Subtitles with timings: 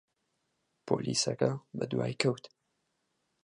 [0.85, 2.43] پۆلیسەکە بەدوای کەوت.